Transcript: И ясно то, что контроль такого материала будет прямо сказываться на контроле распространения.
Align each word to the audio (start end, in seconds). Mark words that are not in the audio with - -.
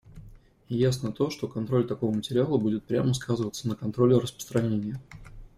И 0.67 0.75
ясно 0.79 1.11
то, 1.11 1.29
что 1.29 1.47
контроль 1.47 1.85
такого 1.85 2.11
материала 2.11 2.57
будет 2.57 2.85
прямо 2.85 3.13
сказываться 3.13 3.67
на 3.67 3.75
контроле 3.75 4.17
распространения. 4.17 4.99